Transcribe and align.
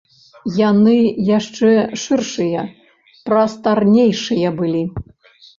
Яны 0.69 0.95
яшчэ 1.37 1.69
шыршыя, 2.03 2.65
прастарнейшыя 3.29 4.47
былі. 4.61 4.83